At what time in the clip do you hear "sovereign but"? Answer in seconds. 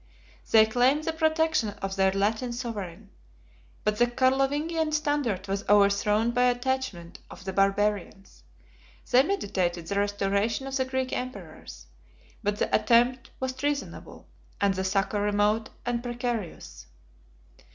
2.53-3.99